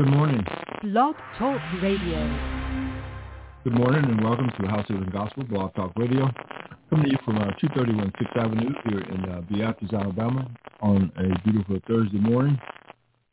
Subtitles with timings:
[0.00, 0.42] Good morning.
[0.82, 2.20] Blog Talk Radio.
[3.64, 6.26] Good morning and welcome to the House of the Gospel Blog Talk Radio.
[6.88, 10.50] Coming to you from uh, 231 6th Avenue here in uh, Beatrice, Alabama
[10.80, 12.58] on a beautiful Thursday morning.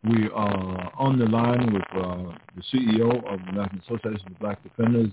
[0.03, 4.61] We are on the line with uh, the CEO of the National Association of Black
[4.61, 5.11] Defenders,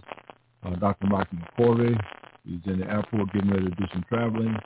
[0.64, 1.06] uh, Dr.
[1.06, 1.96] Michael McCorvey.
[2.44, 4.56] He's in the airport getting ready to do some traveling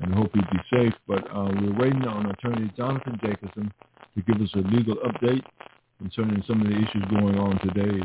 [0.00, 0.92] and I hope he'd be safe.
[1.06, 3.72] But uh, we're waiting on Attorney Jonathan Jacobson
[4.14, 5.42] to give us a legal update
[5.98, 8.00] concerning some of the issues going on today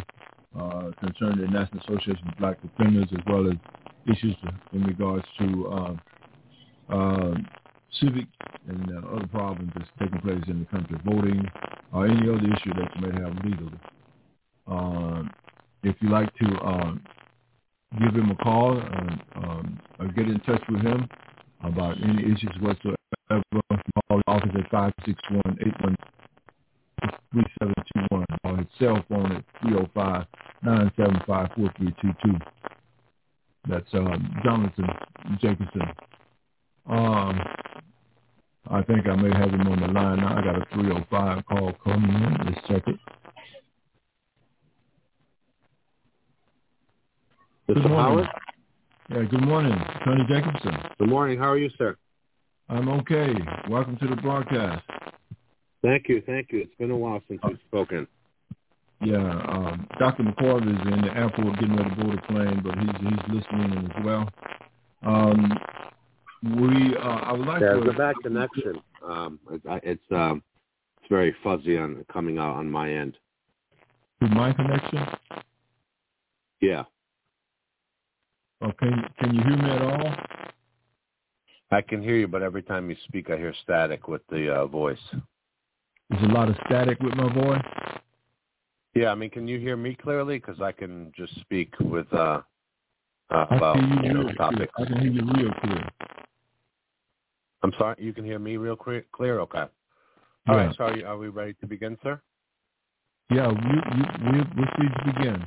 [0.59, 3.57] uh, concerning the National Association of Black Defenders as well as
[4.11, 4.35] issues
[4.73, 7.35] in regards to uh, uh,
[7.99, 8.25] civic
[8.67, 11.43] and uh, other problems that's taking place in the country, voting
[11.93, 13.79] or any other issue that you may have legally.
[14.67, 15.23] Uh,
[15.83, 16.94] if you'd like to uh,
[17.99, 21.07] give him a call um, um, or get in touch with him
[21.63, 22.97] about any issues whatsoever,
[23.30, 25.57] call the office at 561
[27.34, 29.44] 3721 or his cell phone at
[30.63, 32.41] 305-975-4322.
[33.69, 34.89] That's um, Jonathan
[35.39, 35.81] Jacobson.
[36.86, 37.42] Um,
[38.69, 40.38] I think I may have him on the line now.
[40.38, 42.38] I got a 305 call coming in.
[42.45, 43.00] Let's check it.
[47.70, 47.75] Mr.
[47.75, 48.25] Good morning.
[48.25, 48.27] Howard?
[49.09, 50.77] Yeah, good morning, Tony Jacobson.
[50.99, 51.38] Good morning.
[51.38, 51.97] How are you, sir?
[52.70, 53.33] I'm okay.
[53.70, 54.83] Welcome to the broadcast.
[55.84, 56.22] Thank you.
[56.26, 56.62] Thank you.
[56.62, 58.08] It's been a while since we've spoken.
[59.02, 60.23] Yeah, um, Dr.
[60.23, 63.78] McCorvey is in the airport getting ready to board a plane, but he's he's listening
[63.78, 64.30] in as well.
[65.06, 65.52] Um,
[66.42, 67.89] we, uh, I would like There's to.
[67.89, 68.81] a bad connection.
[69.06, 70.42] Um, it's it's, um,
[71.02, 73.17] it's very fuzzy on coming out on my end.
[74.22, 75.06] my connection.
[76.61, 76.84] Yeah,
[78.61, 80.14] Oh, can can you hear me at all?
[81.72, 84.66] I can hear you, but every time you speak, I hear static with the uh,
[84.67, 84.98] voice.
[86.09, 87.61] There's a lot of static with my voice.
[88.93, 90.37] Yeah, I mean, can you hear me clearly?
[90.37, 92.41] Because I can just speak with uh,
[93.31, 94.71] uh, I about you you know topics.
[94.75, 94.87] clear.
[94.87, 95.89] I can hear you real clear.
[97.63, 99.05] I'm sorry, you can hear me real clear.
[99.13, 99.59] Clear, okay.
[99.59, 99.69] All
[100.55, 100.65] yeah.
[100.65, 102.21] right, so are, you, are we ready to begin, sir?
[103.30, 105.43] Yeah, you, you, we're, we're free to begin.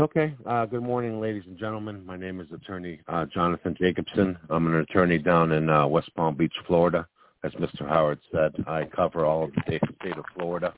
[0.00, 0.34] Okay.
[0.44, 2.04] Uh, good morning, ladies and gentlemen.
[2.04, 4.36] My name is Attorney uh, Jonathan Jacobson.
[4.50, 7.06] I'm an attorney down in uh, West Palm Beach, Florida.
[7.44, 7.86] As Mr.
[7.86, 10.72] Howard said, I cover all of the state, of Florida.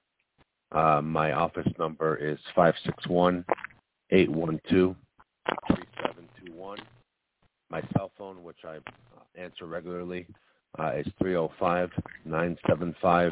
[0.73, 3.45] Uh, my office number is five six one
[4.11, 4.97] eight one two
[5.69, 6.81] three seven two one.
[7.71, 8.79] My cell phone, which I
[9.41, 10.27] answer regularly,
[10.77, 11.91] uh, is three zero five
[12.25, 13.31] nine seven five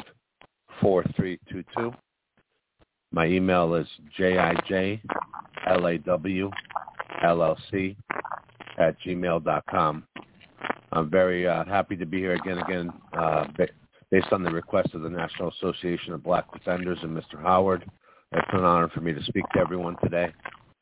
[0.79, 1.93] four three two two.
[3.11, 5.01] My email is jij
[5.67, 6.51] L-A-W
[7.21, 7.97] LLC
[8.77, 10.07] at gmail dot com.
[10.95, 13.47] I'm very uh, happy to be here again, again, uh,
[14.11, 17.41] based on the request of the National Association of Black Defenders and Mr.
[17.41, 17.85] Howard.
[18.31, 20.31] It's an honor for me to speak to everyone today.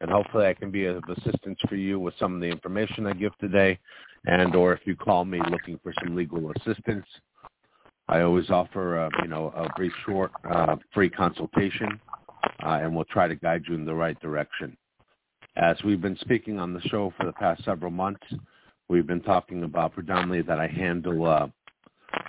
[0.01, 3.13] And hopefully I can be of assistance for you with some of the information I
[3.13, 3.79] give today
[4.25, 7.05] and or if you call me looking for some legal assistance.
[8.07, 11.99] I always offer, uh, you know, a brief, short, uh, free consultation
[12.63, 14.77] uh, and we'll try to guide you in the right direction.
[15.55, 18.21] As we've been speaking on the show for the past several months,
[18.89, 21.47] we've been talking about predominantly that I handle uh,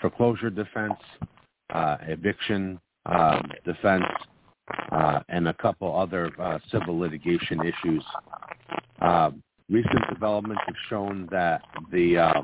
[0.00, 0.94] foreclosure defense,
[1.72, 4.04] uh, eviction um, defense,
[4.92, 8.04] uh, and a couple other uh, civil litigation issues.
[9.00, 9.30] Uh,
[9.68, 12.42] recent developments have shown that the uh,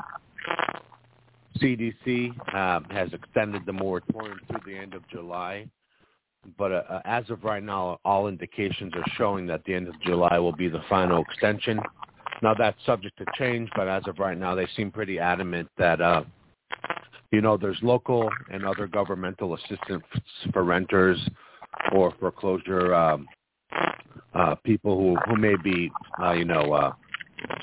[1.59, 5.67] CDC uh, has extended the moratorium through the end of July
[6.57, 10.01] but uh, uh, as of right now, all indications are showing that the end of
[10.03, 11.81] July will be the final extension.
[12.43, 16.01] Now that's subject to change, but as of right now, they seem pretty adamant that
[16.01, 16.25] uh,
[17.31, 20.05] you know there's local and other governmental assistance
[20.53, 21.19] for renters
[21.93, 23.27] or foreclosure um,
[24.35, 25.91] uh, people who who may be
[26.23, 26.93] uh, you know uh,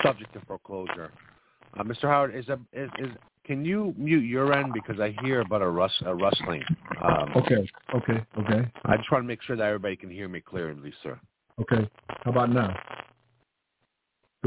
[0.02, 1.10] subject to foreclosure.
[1.78, 2.02] Uh, Mr.
[2.02, 3.10] Howard, is, a, is is
[3.44, 6.62] can you mute your end because I hear about a rust a rustling.
[7.02, 10.40] Um, Okay, okay, okay, I just want to make sure that everybody can hear me
[10.40, 11.18] clearly, sir.
[11.60, 11.88] okay.
[12.24, 12.76] How about now?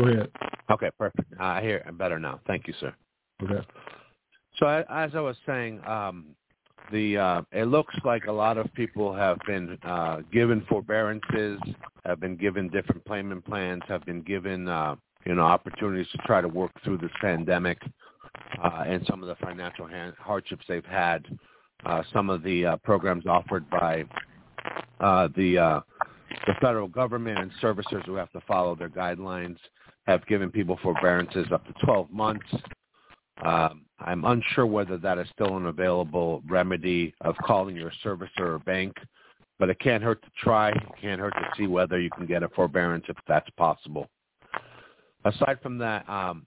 [0.01, 0.30] Go ahead.
[0.71, 1.31] Okay, perfect.
[1.39, 2.39] Uh, I hear better now.
[2.48, 2.94] Thank you, sir.
[3.44, 3.65] Okay.
[4.57, 6.27] So I, as I was saying, um,
[6.92, 11.59] the uh, it looks like a lot of people have been uh, given forbearances,
[12.06, 14.95] have been given different payment plans, have been given uh,
[15.25, 17.80] you know opportunities to try to work through this pandemic
[18.63, 21.25] uh, and some of the financial hand, hardships they've had.
[21.86, 24.03] Uh, some of the uh, programs offered by
[25.00, 25.81] uh, the uh,
[26.48, 29.57] the federal government and servicers who have to follow their guidelines
[30.07, 32.48] have given people forbearances up to 12 months.
[33.44, 38.59] Um, I'm unsure whether that is still an available remedy of calling your servicer or
[38.59, 38.95] bank,
[39.59, 40.69] but it can't hurt to try.
[40.69, 44.09] It can't hurt to see whether you can get a forbearance if that's possible.
[45.24, 46.45] Aside from that, um,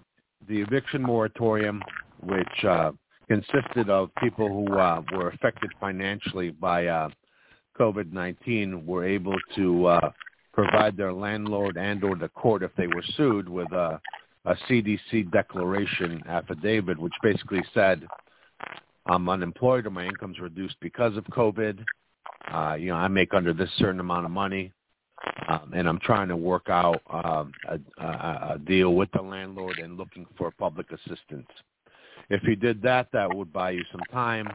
[0.48, 1.82] the eviction moratorium,
[2.22, 2.90] which uh,
[3.28, 7.08] consisted of people who uh, were affected financially by uh,
[7.78, 10.10] COVID-19, were able to uh,
[10.54, 14.00] provide their landlord and or the court if they were sued with a,
[14.44, 18.06] a CDC declaration affidavit, which basically said,
[19.06, 21.84] I'm unemployed or my income's reduced because of COVID.
[22.52, 24.72] Uh, you know, I make under this certain amount of money,
[25.48, 29.78] um, and I'm trying to work out um, a, a, a deal with the landlord
[29.78, 31.48] and looking for public assistance.
[32.30, 34.48] If you did that, that would buy you some time.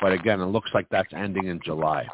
[0.00, 2.06] But again, it looks like that's ending in July.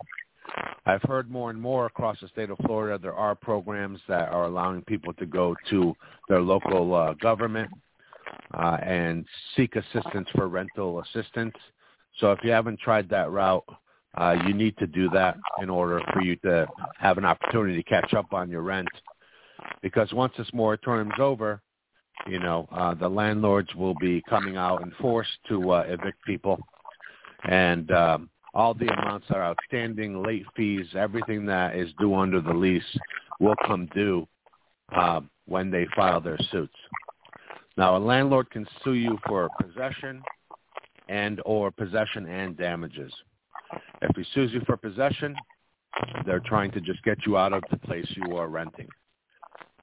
[0.87, 4.45] I've heard more and more across the state of Florida there are programs that are
[4.45, 5.95] allowing people to go to
[6.29, 7.71] their local uh, government
[8.55, 9.27] uh, and
[9.57, 11.55] seek assistance for rental assistance.
[12.19, 13.65] So if you haven't tried that route,
[14.17, 16.67] uh, you need to do that in order for you to
[16.99, 18.89] have an opportunity to catch up on your rent.
[19.83, 21.61] Because once this moratorium is over,
[22.27, 26.59] you know, uh, the landlords will be coming out in force to uh, evict people.
[27.45, 32.55] And um, all the amounts are outstanding, late fees, everything that is due under the
[32.55, 32.99] lease
[33.39, 34.27] will come due
[34.97, 36.75] uh, when they file their suits.
[37.77, 40.23] Now, a landlord can sue you for possession
[41.11, 43.13] and or possession and damages.
[44.01, 45.37] If he sues you for possession,
[46.25, 48.89] they're trying to just get you out of the place you are renting.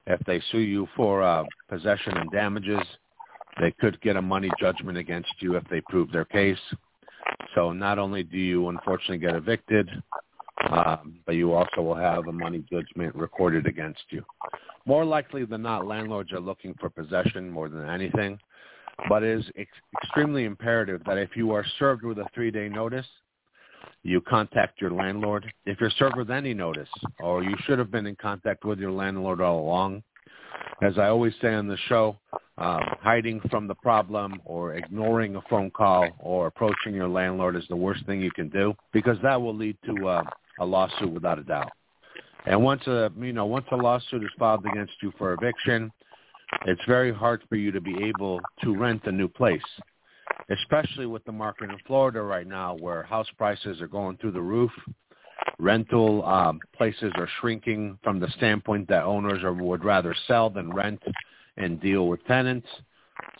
[0.07, 2.81] If they sue you for uh, possession and damages,
[3.61, 6.57] they could get a money judgment against you if they prove their case.
[7.55, 9.89] So not only do you unfortunately get evicted,
[10.69, 14.23] um, but you also will have a money judgment recorded against you.
[14.85, 18.39] More likely than not, landlords are looking for possession more than anything,
[19.07, 23.05] but it is ex- extremely imperative that if you are served with a three-day notice,
[24.03, 25.51] you contact your landlord.
[25.65, 28.91] If you're served with any notice, or you should have been in contact with your
[28.91, 30.03] landlord all along,
[30.81, 32.17] as I always say on the show,
[32.57, 37.63] uh, hiding from the problem or ignoring a phone call or approaching your landlord is
[37.69, 40.23] the worst thing you can do because that will lead to uh,
[40.59, 41.71] a lawsuit without a doubt.
[42.45, 45.91] And once a you know once a lawsuit is filed against you for eviction,
[46.65, 49.61] it's very hard for you to be able to rent a new place,
[50.49, 54.41] especially with the market in Florida right now where house prices are going through the
[54.41, 54.71] roof
[55.59, 60.73] rental um, places are shrinking from the standpoint that owners are, would rather sell than
[60.73, 61.01] rent
[61.57, 62.67] and deal with tenants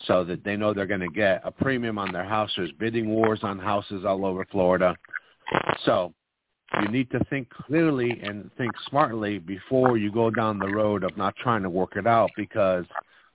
[0.06, 2.50] so that they know they're going to get a premium on their house.
[2.56, 4.94] There's bidding wars on houses all over Florida.
[5.84, 6.14] So
[6.80, 11.16] you need to think clearly and think smartly before you go down the road of
[11.16, 12.84] not trying to work it out because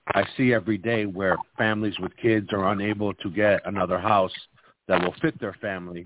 [0.07, 4.33] I see every day where families with kids are unable to get another house
[4.87, 6.03] that will fit their family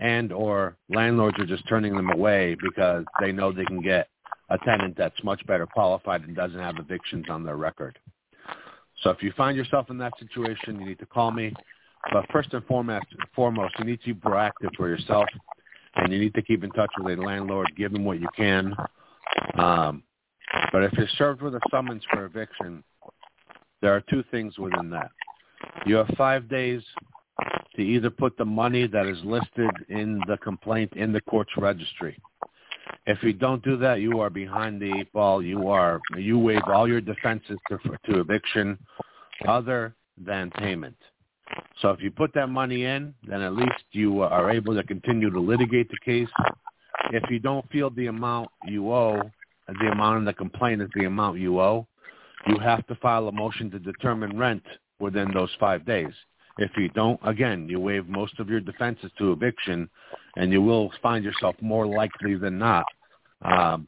[0.00, 4.08] and or landlords are just turning them away because they know they can get
[4.50, 7.98] a tenant that's much better qualified and doesn't have evictions on their record.
[9.02, 11.52] So if you find yourself in that situation, you need to call me.
[12.12, 15.26] But first and foremost, foremost, you need to be proactive for yourself,
[15.96, 17.66] and you need to keep in touch with a landlord.
[17.76, 18.74] Give them what you can.
[19.58, 20.02] Um,
[20.72, 22.84] but if you're served with a summons for eviction,
[23.82, 25.10] there are two things within that.
[25.84, 26.82] You have five days
[27.74, 32.18] to either put the money that is listed in the complaint in the court's registry.
[33.06, 35.42] If you don't do that, you are behind the eight ball.
[35.42, 38.78] You are you waive all your defenses to, to eviction,
[39.46, 40.96] other than payment.
[41.80, 45.30] So if you put that money in, then at least you are able to continue
[45.30, 46.28] to litigate the case.
[47.12, 49.22] If you don't feel the amount you owe,
[49.68, 51.86] the amount in the complaint is the amount you owe,
[52.48, 54.62] you have to file a motion to determine rent
[54.98, 56.12] within those five days.
[56.58, 59.90] If you don't, again, you waive most of your defenses to eviction,
[60.36, 62.84] and you will find yourself more likely than not
[63.42, 63.86] um,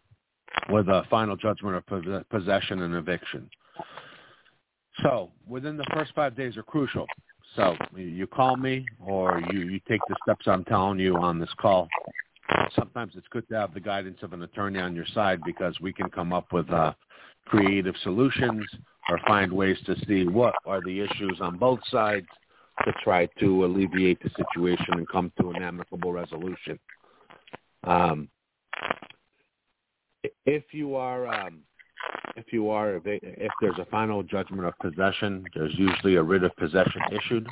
[0.69, 3.49] with a final judgment of possession and eviction.
[5.03, 7.07] So within the first five days are crucial.
[7.57, 11.53] So you call me or you, you take the steps I'm telling you on this
[11.59, 11.89] call.
[12.77, 15.93] Sometimes it's good to have the guidance of an attorney on your side because we
[15.93, 16.93] can come up with uh,
[17.47, 18.65] creative solutions
[19.09, 22.27] or find ways to see what are the issues on both sides
[22.85, 26.79] to try to alleviate the situation and come to an amicable resolution.
[27.85, 28.29] Um,
[30.47, 31.61] if you are um,
[32.37, 36.55] if you are if there's a final judgment of possession, there's usually a writ of
[36.57, 37.47] possession issued.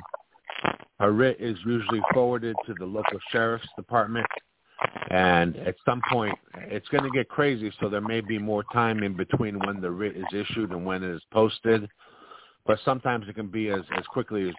[1.00, 4.26] A writ is usually forwarded to the local sheriff's department,
[5.10, 7.70] and at some point it's going to get crazy.
[7.80, 11.02] So there may be more time in between when the writ is issued and when
[11.02, 11.88] it is posted.
[12.64, 14.54] But sometimes it can be as as quickly as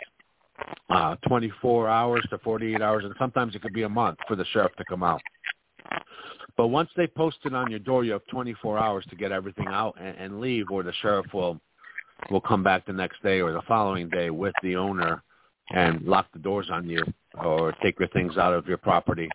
[0.90, 4.46] uh, 24 hours to 48 hours, and sometimes it could be a month for the
[4.46, 5.22] sheriff to come out.
[6.56, 9.68] But once they post it on your door, you have 24 hours to get everything
[9.68, 11.60] out and, and leave, or the sheriff will
[12.32, 15.22] will come back the next day or the following day with the owner
[15.70, 17.04] and lock the doors on you
[17.44, 19.30] or take your things out of your property.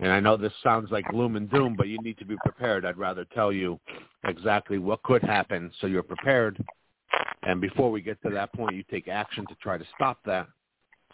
[0.00, 2.84] And I know this sounds like gloom and doom, but you need to be prepared.
[2.84, 3.78] I'd rather tell you
[4.24, 6.62] exactly what could happen so you're prepared.
[7.44, 10.48] And before we get to that point, you take action to try to stop that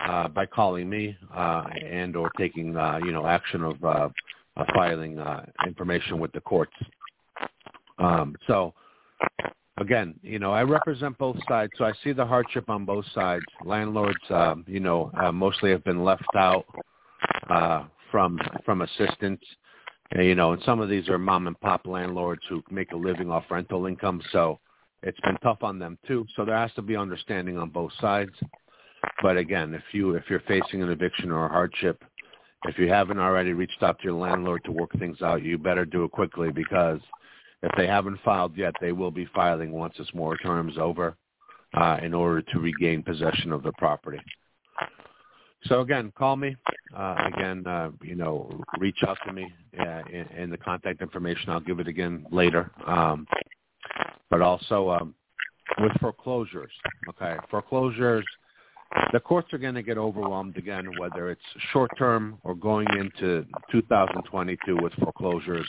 [0.00, 4.08] uh, by calling me uh, and or taking uh, you know action of uh,
[4.56, 6.74] uh, filing uh, information with the courts.
[7.98, 8.74] Um, so
[9.78, 13.44] again, you know, I represent both sides, so I see the hardship on both sides.
[13.64, 16.66] Landlords, um, you know, uh, mostly have been left out
[17.48, 19.40] uh, from from assistance.
[20.12, 22.96] And, you know, and some of these are mom and pop landlords who make a
[22.96, 24.58] living off rental income, so
[25.02, 26.26] it's been tough on them too.
[26.36, 28.32] So there has to be understanding on both sides.
[29.22, 32.02] But again, if you if you're facing an eviction or a hardship,
[32.66, 35.84] if you haven't already reached out to your landlord to work things out, you better
[35.84, 37.00] do it quickly because
[37.62, 41.16] if they haven't filed yet, they will be filing once this moratorium is over
[41.74, 44.20] uh, in order to regain possession of the property.
[45.64, 46.56] So again, call me.
[46.96, 51.50] Uh, again, uh, you know, reach out to me uh, in, in the contact information.
[51.50, 52.70] I'll give it again later.
[52.86, 53.26] Um,
[54.28, 55.14] but also um,
[55.78, 56.72] with foreclosures,
[57.08, 58.24] okay, foreclosures–
[59.12, 61.40] the courts are going to get overwhelmed again, whether it's
[61.72, 65.66] short term or going into 2022 with foreclosures.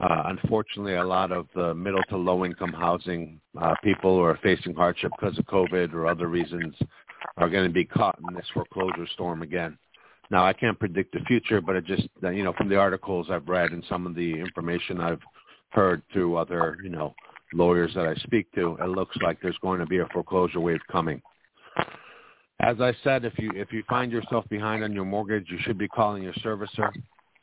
[0.00, 4.38] Uh, unfortunately, a lot of the middle to low income housing uh, people who are
[4.42, 6.74] facing hardship because of COVID or other reasons
[7.36, 9.76] are going to be caught in this foreclosure storm again.
[10.30, 13.48] Now, I can't predict the future, but it just, you know, from the articles I've
[13.48, 15.20] read and some of the information I've
[15.70, 17.14] heard through other, you know,
[17.52, 20.80] lawyers that I speak to, it looks like there's going to be a foreclosure wave
[20.90, 21.22] coming.
[22.60, 25.76] As I said, if you if you find yourself behind on your mortgage, you should
[25.76, 26.90] be calling your servicer.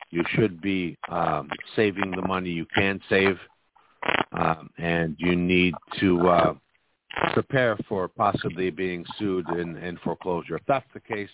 [0.10, 3.38] You should be um, saving the money you can save,
[4.32, 6.54] um, and you need to uh,
[7.34, 10.56] prepare for possibly being sued in, in foreclosure.
[10.56, 11.30] If that's the case,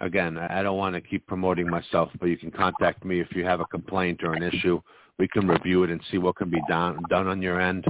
[0.00, 3.44] again, I don't want to keep promoting myself, but you can contact me if you
[3.44, 4.80] have a complaint or an issue.
[5.18, 7.86] We can review it and see what can be done done on your end.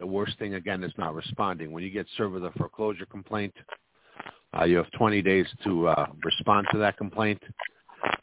[0.00, 1.72] The worst thing again is not responding.
[1.72, 3.54] When you get served with a foreclosure complaint,
[4.58, 7.40] uh, you have 20 days to uh, respond to that complaint.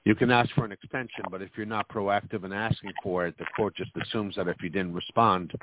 [0.04, 3.38] You can ask for an extension, but if you're not proactive in asking for it,
[3.38, 5.54] the court just assumes that if you didn't respond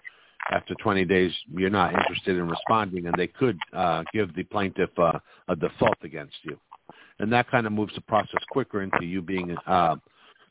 [0.52, 4.90] after 20 days, you're not interested in responding, and they could uh, give the plaintiff
[4.98, 5.18] uh,
[5.48, 6.56] a default against you.
[7.18, 9.96] And that kind of moves the process quicker into you being uh,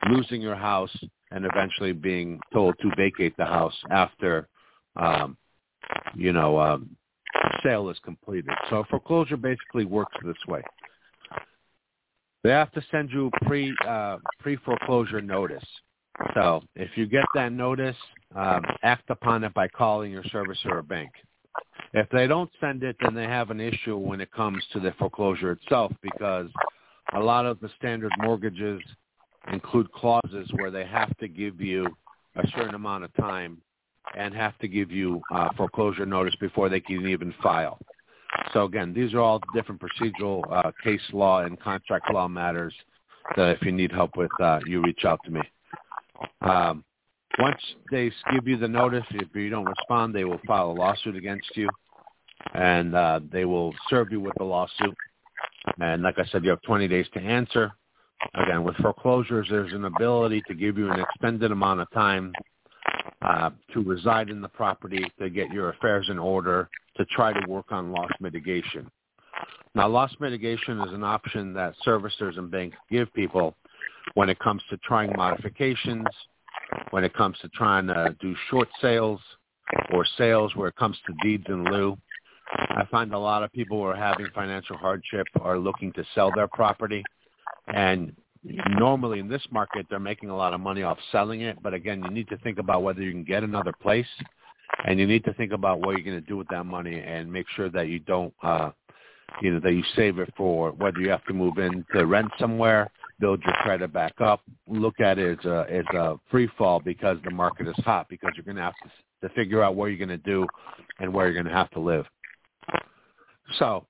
[0.09, 0.95] losing your house
[1.31, 4.49] and eventually being told to vacate the house after
[4.95, 5.37] um,
[6.15, 6.95] you know, um,
[7.63, 8.51] sale is completed.
[8.69, 10.61] So foreclosure basically works this way.
[12.43, 15.65] They have to send you pre uh, pre foreclosure notice.
[16.33, 17.95] So if you get that notice,
[18.35, 21.09] um, act upon it by calling your servicer or bank.
[21.93, 24.93] If they don't send it, then they have an issue when it comes to the
[24.97, 26.49] foreclosure itself because
[27.13, 28.81] a lot of the standard mortgages
[29.51, 31.85] include clauses where they have to give you
[32.35, 33.61] a certain amount of time
[34.17, 37.79] and have to give you uh, foreclosure notice before they can even file.
[38.53, 42.73] So again, these are all different procedural uh, case law and contract law matters
[43.35, 45.41] that if you need help with, uh, you reach out to me.
[46.41, 46.83] Um,
[47.39, 51.15] once they give you the notice, if you don't respond, they will file a lawsuit
[51.15, 51.69] against you,
[52.53, 54.95] and uh, they will serve you with the lawsuit.
[55.79, 57.71] And like I said, you have 20 days to answer.
[58.35, 62.33] Again, with foreclosures, there's an ability to give you an extended amount of time
[63.21, 67.47] uh, to reside in the property, to get your affairs in order, to try to
[67.47, 68.89] work on loss mitigation.
[69.75, 73.55] Now, loss mitigation is an option that servicers and banks give people
[74.13, 76.05] when it comes to trying modifications,
[76.91, 79.19] when it comes to trying to do short sales
[79.91, 81.97] or sales where it comes to deeds in lieu.
[82.51, 86.31] I find a lot of people who are having financial hardship are looking to sell
[86.35, 87.03] their property
[87.67, 88.15] and
[88.69, 92.03] normally in this market they're making a lot of money off selling it but again
[92.03, 94.07] you need to think about whether you can get another place
[94.85, 97.31] and you need to think about what you're going to do with that money and
[97.31, 98.69] make sure that you don't uh
[99.41, 102.29] you know that you save it for whether you have to move in to rent
[102.39, 102.91] somewhere
[103.23, 104.41] build your credit back up.
[104.67, 108.31] Look at it as a as a free fall because the market is hot because
[108.35, 110.45] you're going to have to, to figure out what you're going to do
[110.99, 112.05] and where you're going to have to live.
[113.59, 113.85] So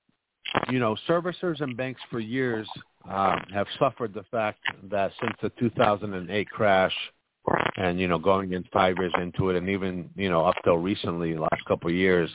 [0.70, 2.68] you know servicers and banks for years
[3.10, 6.94] um, have suffered the fact that since the 2008 crash,
[7.76, 10.78] and you know going in five years into it, and even you know up till
[10.78, 12.30] recently, last couple of years,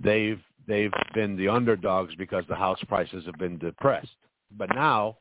[0.00, 4.16] they've they've been the underdogs because the house prices have been depressed.
[4.56, 5.18] But now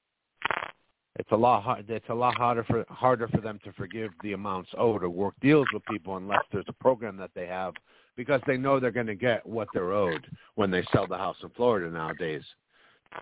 [1.18, 4.34] it's a lot hard, it's a lot harder for harder for them to forgive the
[4.34, 7.74] amounts owed or work deals with people unless there's a program that they have
[8.16, 11.38] because they know they're going to get what they're owed when they sell the house
[11.44, 12.44] in Florida nowadays.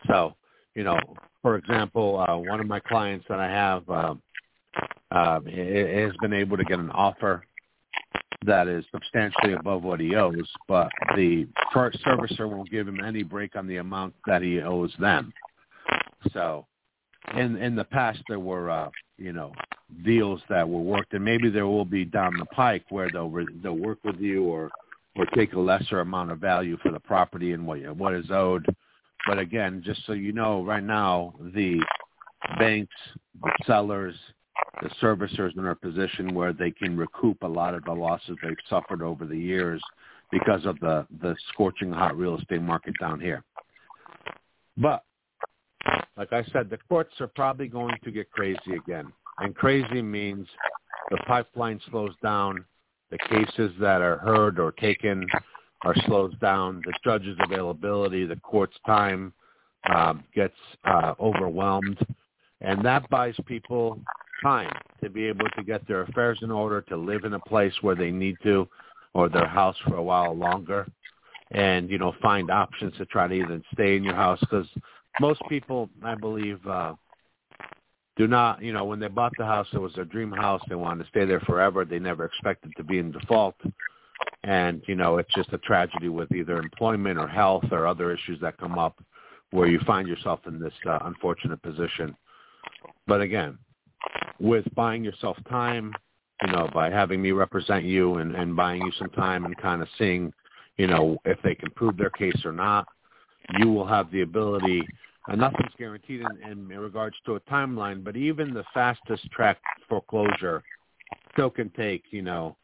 [0.08, 0.36] So,
[0.76, 1.00] you know,
[1.42, 4.16] for example, uh, one of my clients that I have uh,
[5.12, 7.44] uh, has been able to get an offer
[8.46, 13.56] that is substantially above what he owes, but the servicer won't give him any break
[13.56, 15.32] on the amount that he owes them.
[16.34, 16.66] So
[17.36, 19.54] in in the past there were uh, you know
[20.04, 23.60] deals that were worked, and maybe there will be down the pike where they'll re-
[23.62, 24.70] they'll work with you or
[25.16, 28.66] or take a lesser amount of value for the property and what what is owed.
[29.28, 31.80] But again, just so you know, right now the
[32.58, 32.96] banks,
[33.42, 34.16] the sellers,
[34.82, 38.38] the servicers are in a position where they can recoup a lot of the losses
[38.44, 39.82] they've suffered over the years
[40.32, 43.44] because of the the scorching hot real estate market down here.
[44.78, 45.04] But
[46.18, 49.12] like I said, the courts are probably going to get crazy again.
[49.40, 50.48] And crazy means
[51.10, 52.64] the pipeline slows down,
[53.10, 55.26] the cases that are heard or taken
[55.84, 59.34] are slowed down, the judge's availability, the court's time
[59.90, 61.98] uh, gets uh, overwhelmed,
[62.62, 64.00] and that buys people
[64.44, 64.72] time
[65.04, 67.96] to be able to get their affairs in order, to live in a place where
[67.96, 68.68] they need to,
[69.14, 70.88] or their house for a while longer,
[71.52, 74.68] and you know find options to try to even stay in your house because
[75.20, 76.94] most people, I believe, uh,
[78.18, 80.62] do not, you know, when they bought the house, it was their dream house.
[80.70, 81.86] They wanted to stay there forever.
[81.86, 83.56] They never expected to be in default.
[84.44, 88.40] And, you know, it's just a tragedy with either employment or health or other issues
[88.42, 89.04] that come up
[89.52, 92.16] where you find yourself in this uh, unfortunate position.
[93.06, 93.58] But again,
[94.40, 95.94] with buying yourself time,
[96.42, 99.82] you know, by having me represent you and, and buying you some time and kind
[99.82, 100.34] of seeing,
[100.78, 102.88] you know, if they can prove their case or not,
[103.60, 104.82] you will have the ability
[105.28, 110.64] and nothing's guaranteed in, in, regards to a timeline, but even the fastest track foreclosure
[111.32, 112.58] still can take, you know,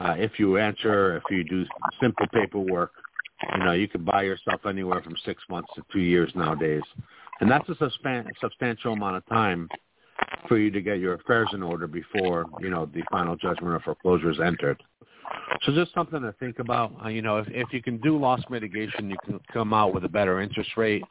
[0.00, 1.64] uh, if you answer, if you do
[2.00, 2.92] simple paperwork,
[3.52, 6.82] you know, you can buy yourself anywhere from six months to two years nowadays.
[7.40, 9.68] And that's a substan- substantial amount of time
[10.48, 13.80] for you to get your affairs in order before, you know, the final judgment or
[13.80, 14.82] foreclosure is entered.
[15.62, 16.92] So just something to think about.
[17.04, 20.04] Uh, you know, if, if you can do loss mitigation, you can come out with
[20.04, 21.04] a better interest rate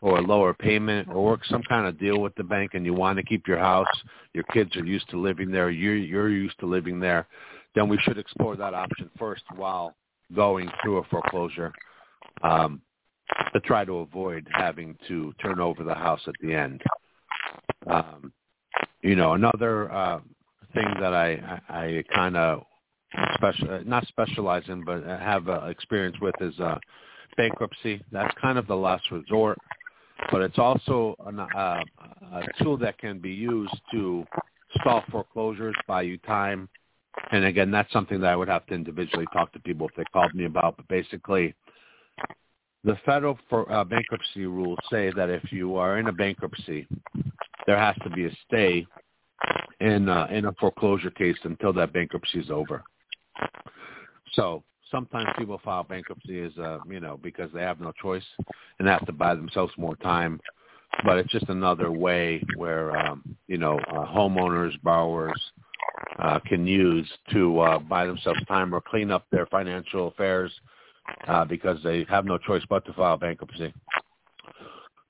[0.00, 2.94] or a lower payment or work some kind of deal with the bank and you
[2.94, 3.86] want to keep your house,
[4.32, 7.26] your kids are used to living there, you're, you're used to living there,
[7.78, 9.94] then we should explore that option first while
[10.34, 11.72] going through a foreclosure
[12.42, 12.82] um,
[13.52, 16.82] to try to avoid having to turn over the house at the end.
[17.86, 18.32] Um,
[19.02, 20.18] you know, another uh,
[20.74, 22.64] thing that I, I, I kind of
[23.34, 26.78] special, not specialize in, but have uh, experience with is uh,
[27.36, 28.02] bankruptcy.
[28.10, 29.56] That's kind of the last resort,
[30.32, 31.84] but it's also an, uh,
[32.32, 34.24] a tool that can be used to
[34.80, 36.68] stall foreclosures, buy you time.
[37.30, 40.04] And again, that's something that I would have to individually talk to people if they
[40.12, 40.76] called me about.
[40.76, 41.54] But basically,
[42.84, 46.86] the federal for, uh, bankruptcy rules say that if you are in a bankruptcy,
[47.66, 48.86] there has to be a stay
[49.80, 52.82] in uh, in a foreclosure case until that bankruptcy is over.
[54.32, 58.24] So sometimes people file bankruptcy as uh, you know because they have no choice
[58.78, 60.40] and have to buy themselves more time.
[61.04, 65.40] But it's just another way where um, you know uh, homeowners, borrowers
[66.18, 70.52] uh, can use to uh, buy themselves time or clean up their financial affairs
[71.26, 73.72] uh, because they have no choice but to file bankruptcy.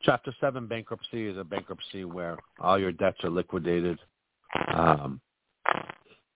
[0.03, 3.99] Chapter 7 bankruptcy is a bankruptcy where all your debts are liquidated.
[4.73, 5.21] Um,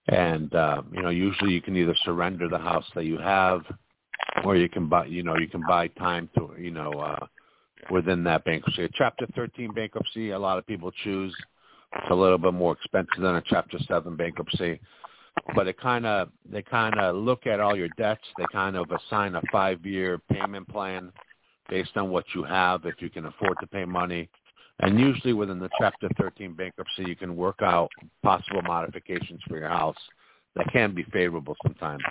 [0.07, 3.61] and uh, you know usually you can either surrender the house that you have
[4.43, 7.25] or you can buy you know you can buy time to you know uh
[7.89, 11.33] within that bankruptcy chapter 13 bankruptcy a lot of people choose
[11.95, 14.79] it's a little bit more expensive than a chapter 7 bankruptcy
[15.55, 18.89] but it kind of they kind of look at all your debts they kind of
[18.91, 21.11] assign a 5 year payment plan
[21.69, 24.29] based on what you have if you can afford to pay money
[24.79, 27.89] and usually within the Chapter 13 bankruptcy, you can work out
[28.23, 29.97] possible modifications for your house
[30.55, 32.03] that can be favorable sometimes.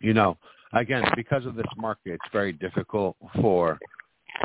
[0.00, 0.38] You know,
[0.72, 3.78] again, because of this market, it's very difficult for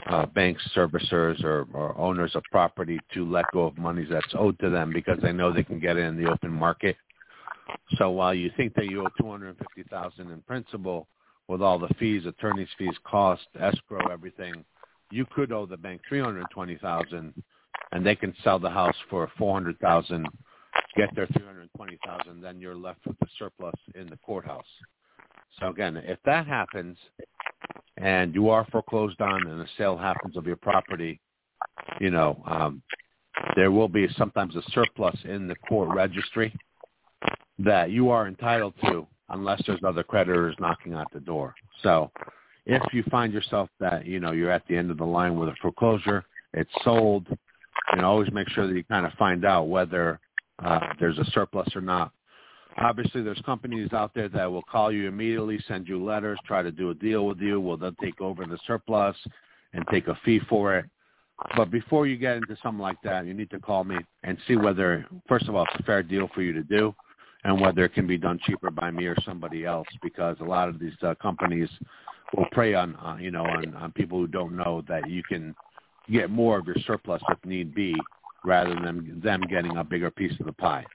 [0.08, 4.58] uh, banks, servicers, or, or owners of property to let go of monies that's owed
[4.60, 6.96] to them because they know they can get it in the open market.
[7.98, 11.08] So while you think that you owe 250000 in principal,
[11.48, 14.66] with all the fees, attorney's fees, cost, escrow, everything,
[15.12, 17.34] you could owe the bank three hundred twenty thousand,
[17.92, 20.28] and they can sell the house for four hundred thousand,
[20.96, 24.66] get their three hundred twenty thousand, then you're left with the surplus in the courthouse.
[25.60, 26.98] So again, if that happens,
[27.98, 31.20] and you are foreclosed on and a sale happens of your property,
[32.00, 32.82] you know, um,
[33.56, 36.54] there will be sometimes a surplus in the court registry
[37.60, 41.54] that you are entitled to unless there's other creditors knocking at the door.
[41.84, 42.12] So
[42.66, 45.50] if you find yourself that, you know, you're at the end of the line with
[45.50, 47.28] a foreclosure, it's sold,
[47.94, 50.20] you know, always make sure that you kind of find out whether
[50.64, 52.12] uh, there's a surplus or not.
[52.78, 56.72] Obviously, there's companies out there that will call you immediately, send you letters, try to
[56.72, 57.62] do a deal with you.
[57.62, 59.16] Will then take over the surplus
[59.74, 60.86] and take a fee for it.
[61.56, 64.56] But before you get into something like that, you need to call me and see
[64.56, 66.94] whether, first of all, it's a fair deal for you to do,
[67.44, 69.88] and whether it can be done cheaper by me or somebody else.
[70.02, 71.70] Because a lot of these uh, companies
[72.36, 75.56] will prey on, uh, you know, on, on people who don't know that you can
[76.12, 77.96] get more of your surplus if need be,
[78.44, 80.86] rather than them getting a bigger piece of the pie.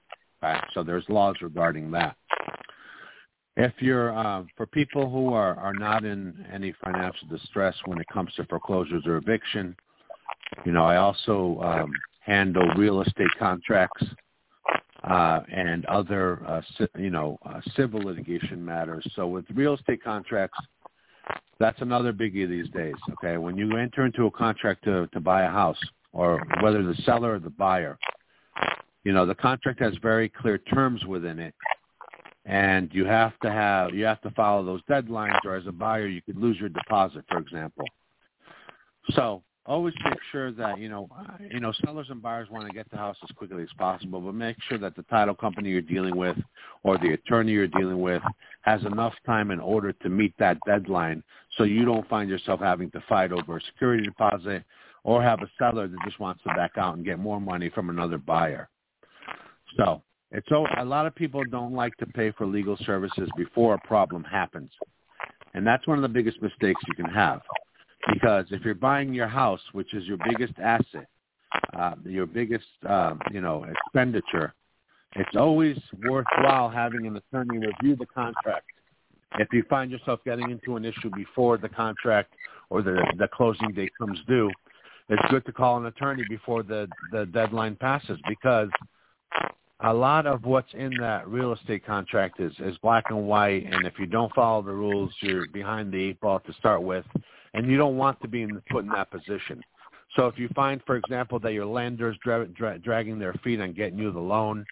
[0.41, 0.63] Right?
[0.73, 2.15] So there's laws regarding that.
[3.57, 8.07] If you're uh, for people who are, are not in any financial distress when it
[8.11, 9.75] comes to foreclosures or eviction,
[10.65, 14.03] you know, I also um, handle real estate contracts
[15.03, 16.61] uh, and other, uh,
[16.97, 19.05] you know, uh, civil litigation matters.
[19.15, 20.57] So with real estate contracts,
[21.59, 22.95] that's another biggie these days.
[23.13, 25.79] Okay, when you enter into a contract to to buy a house,
[26.13, 27.97] or whether the seller or the buyer,
[29.03, 31.55] you know, the contract has very clear terms within it,
[32.45, 36.07] and you have to have you have to follow those deadlines, or as a buyer,
[36.07, 37.85] you could lose your deposit, for example.
[39.11, 41.07] So always make sure that you know
[41.51, 44.33] you know sellers and buyers want to get the house as quickly as possible but
[44.33, 46.35] make sure that the title company you're dealing with
[46.83, 48.23] or the attorney you're dealing with
[48.61, 51.23] has enough time in order to meet that deadline
[51.57, 54.63] so you don't find yourself having to fight over a security deposit
[55.03, 57.91] or have a seller that just wants to back out and get more money from
[57.91, 58.67] another buyer
[59.77, 63.87] so it's a lot of people don't like to pay for legal services before a
[63.87, 64.71] problem happens
[65.53, 67.41] and that's one of the biggest mistakes you can have
[68.13, 71.07] because if you're buying your house, which is your biggest asset,
[71.77, 74.53] uh, your biggest, uh, you know, expenditure,
[75.15, 78.65] it's always worthwhile having an attorney review the contract.
[79.37, 82.33] If you find yourself getting into an issue before the contract
[82.69, 84.49] or the, the closing date comes due,
[85.09, 88.69] it's good to call an attorney before the, the deadline passes because
[89.83, 93.85] a lot of what's in that real estate contract is, is black and white, and
[93.85, 97.05] if you don't follow the rules, you're behind the eight ball to start with
[97.53, 99.61] and you don't want to be in, put in that position.
[100.15, 103.73] So if you find, for example, that your lender's dra- dra- dragging their feet on
[103.73, 104.65] getting you the loan,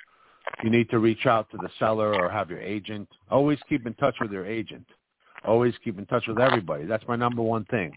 [0.64, 3.08] you need to reach out to the seller or have your agent.
[3.32, 4.86] Always keep in touch with your agent.
[5.46, 6.86] Always keep in touch with everybody.
[6.86, 7.96] That's my number one thing.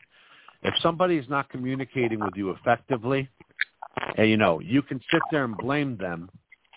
[0.63, 3.29] If somebody is not communicating with you effectively,
[4.17, 6.31] and you know, you can sit there and blame them,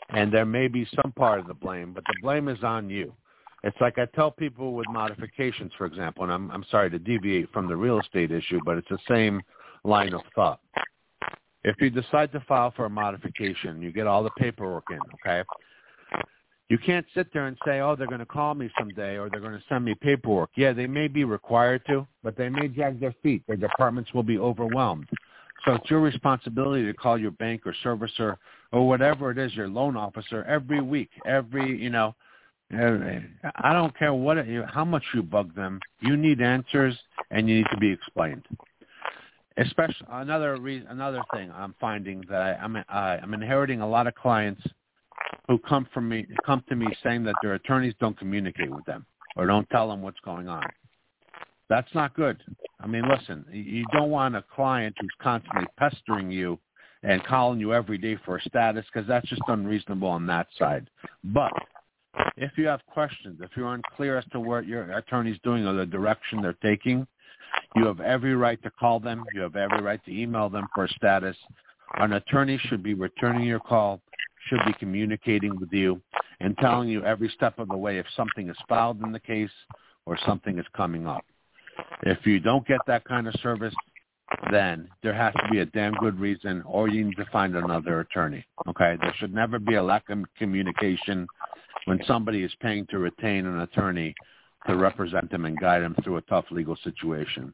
[0.10, 3.14] and there may be some part of the blame, but the blame is on you.
[3.64, 7.52] It's like I tell people with modifications, for example, and I'm, I'm sorry to deviate
[7.52, 9.42] from the real estate issue, but it's the same
[9.84, 10.60] line of thought.
[11.64, 15.44] If you decide to file for a modification, you get all the paperwork in, okay?
[16.70, 19.40] You can't sit there and say, oh, they're going to call me someday or they're
[19.40, 20.52] going to send me paperwork.
[20.56, 23.44] Yeah, they may be required to, but they may drag their feet.
[23.48, 25.10] Their departments will be overwhelmed.
[25.66, 28.38] So it's your responsibility to call your bank or servicer
[28.72, 32.14] or whatever it is, your loan officer, every week, every, you know,
[32.72, 34.38] I don't care what
[34.68, 35.80] how much you bug them.
[36.02, 36.98] You need answers,
[37.32, 38.44] and you need to be explained.
[39.58, 44.08] Especially another reason, another thing I'm finding that I, I'm I, I'm inheriting a lot
[44.08, 44.62] of clients
[45.48, 49.06] who come from me come to me saying that their attorneys don't communicate with them
[49.38, 50.64] or don't tell them what's going on.
[51.70, 52.38] That's not good.
[52.80, 56.60] I mean, listen, you don't want a client who's constantly pestering you
[57.04, 60.90] and calling you every day for a status because that's just unreasonable on that side.
[61.24, 61.52] But
[62.38, 65.86] if you have questions, if you're unclear as to what your attorney's doing or the
[65.86, 67.08] direction they're taking,
[67.76, 69.24] you have every right to call them.
[69.34, 71.36] You have every right to email them for a status.
[71.96, 74.02] An attorney should be returning your call,
[74.48, 76.02] should be communicating with you,
[76.40, 79.50] and telling you every step of the way if something is filed in the case
[80.06, 81.26] or something is coming up.
[82.04, 83.74] If you don't get that kind of service,
[84.52, 88.00] then there has to be a damn good reason or you need to find another
[88.00, 88.46] attorney.
[88.68, 88.98] Okay?
[89.00, 91.28] There should never be a lack of communication
[91.86, 94.16] when somebody is paying to retain an attorney
[94.68, 97.54] to represent them and guide them through a tough legal situation.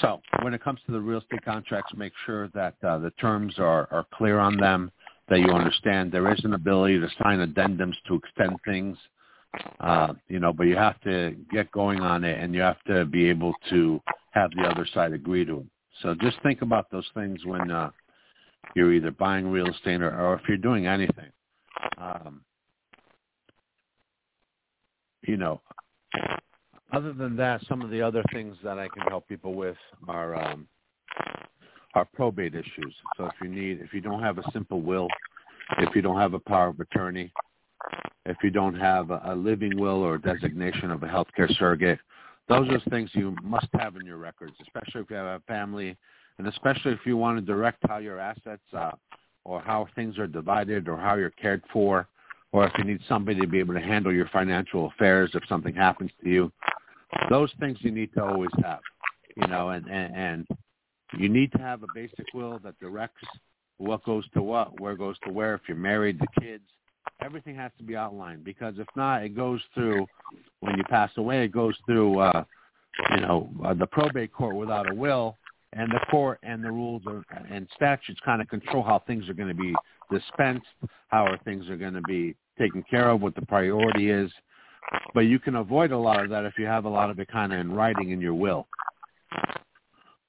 [0.00, 3.54] So when it comes to the real estate contracts, make sure that uh, the terms
[3.58, 4.90] are, are clear on them,
[5.28, 8.96] that you understand there is an ability to sign addendums to extend things,
[9.80, 13.04] uh, you know, but you have to get going on it and you have to
[13.04, 14.00] be able to
[14.32, 15.66] have the other side agree to it.
[16.02, 17.90] So just think about those things when uh,
[18.74, 21.30] you're either buying real estate or, or if you're doing anything.
[21.96, 22.42] Um,
[25.22, 25.60] you know,
[26.92, 30.36] other than that, some of the other things that I can help people with are
[30.36, 30.66] um,
[31.94, 32.94] are probate issues.
[33.16, 35.08] So if you need, if you don't have a simple will,
[35.78, 37.32] if you don't have a power of attorney,
[38.26, 41.98] if you don't have a, a living will or designation of a healthcare surrogate,
[42.48, 45.96] those are things you must have in your records, especially if you have a family,
[46.38, 48.90] and especially if you want to direct how your assets uh,
[49.44, 52.08] or how things are divided or how you're cared for,
[52.52, 55.74] or if you need somebody to be able to handle your financial affairs if something
[55.74, 56.52] happens to you.
[57.28, 58.80] Those things you need to always have,
[59.36, 60.46] you know, and, and, and
[61.18, 63.24] you need to have a basic will that directs
[63.78, 66.64] what goes to what, where goes to where, if you're married, the kids,
[67.22, 70.06] everything has to be outlined because if not, it goes through
[70.60, 71.44] when you pass away.
[71.44, 72.44] It goes through uh,
[73.10, 75.36] you know uh, the probate court without a will,
[75.72, 79.34] and the court and the rules are, and statutes kind of control how things are
[79.34, 79.74] going to be
[80.10, 80.66] dispensed,
[81.08, 84.30] how things are going to be taken care of, what the priority is.
[85.14, 87.28] But you can avoid a lot of that if you have a lot of it
[87.28, 88.66] kind of in writing in your will.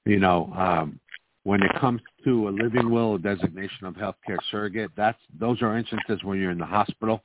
[0.04, 0.99] You know, um,
[1.44, 5.76] when it comes to a living will, a designation of healthcare surrogate, that's those are
[5.76, 7.22] instances when you're in the hospital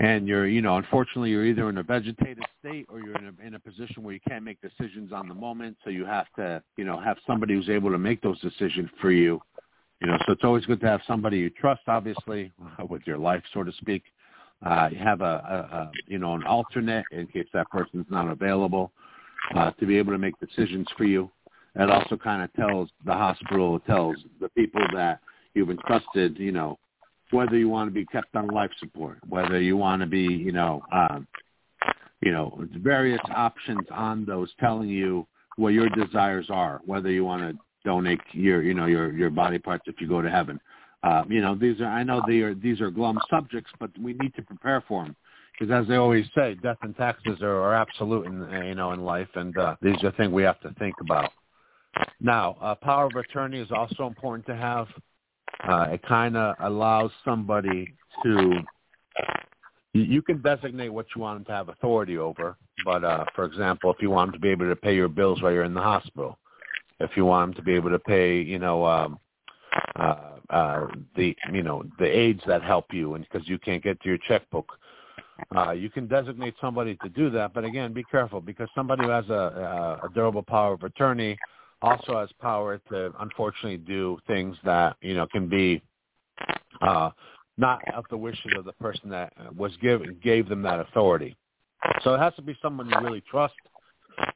[0.00, 3.46] and you're, you know, unfortunately you're either in a vegetative state or you're in a,
[3.46, 6.62] in a position where you can't make decisions on the moment, so you have to,
[6.76, 9.40] you know, have somebody who's able to make those decisions for you.
[10.00, 12.52] You know, so it's always good to have somebody you trust, obviously,
[12.88, 14.02] with your life, so to speak.
[14.64, 18.92] Uh, have a, a, a, you know, an alternate in case that person's not available
[19.54, 21.30] uh, to be able to make decisions for you.
[21.74, 25.20] That also kind of tells the hospital, tells the people that
[25.54, 26.78] you've entrusted, you know,
[27.30, 30.52] whether you want to be kept on life support, whether you want to be, you
[30.52, 31.26] know, um,
[32.22, 37.42] you know, various options on those telling you what your desires are, whether you want
[37.42, 40.60] to donate your, you know, your your body parts if you go to heaven.
[41.02, 44.14] Uh, you know, these are I know they are these are glum subjects, but we
[44.14, 45.16] need to prepare for them
[45.58, 49.04] because as they always say, death and taxes are, are absolute in you know in
[49.04, 51.30] life, and uh, these are things we have to think about.
[52.20, 54.88] Now, uh, power of attorney is also important to have.
[55.66, 58.60] Uh, it kind of allows somebody to
[59.94, 62.56] you can designate what you want them to have authority over.
[62.84, 65.40] But uh, for example, if you want them to be able to pay your bills
[65.40, 66.38] while you're in the hospital,
[67.00, 69.18] if you want them to be able to pay, you know, um,
[69.96, 70.16] uh,
[70.50, 74.08] uh, the you know the aides that help you, and because you can't get to
[74.08, 74.72] your checkbook,
[75.56, 77.54] uh, you can designate somebody to do that.
[77.54, 81.38] But again, be careful because somebody who has a, a, a durable power of attorney
[81.84, 85.82] also has power to unfortunately do things that you know can be
[86.80, 87.10] uh,
[87.56, 91.36] not of the wishes of the person that was given gave them that authority.
[92.02, 93.54] So it has to be someone you really trust.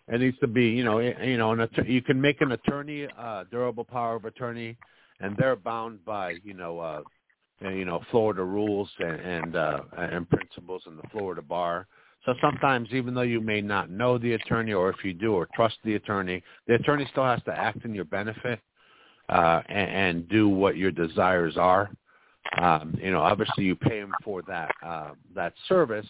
[0.08, 3.08] It needs to be you know you know an att- you can make an attorney
[3.18, 4.76] uh, durable power of attorney,
[5.20, 7.02] and they're bound by you know uh,
[7.60, 11.86] you know Florida rules and and, uh, and principles in the Florida bar.
[12.28, 15.48] So sometimes, even though you may not know the attorney, or if you do, or
[15.54, 18.60] trust the attorney, the attorney still has to act in your benefit
[19.30, 21.90] uh, and, and do what your desires are.
[22.60, 26.06] Um, you know, obviously you pay him for that uh, that service,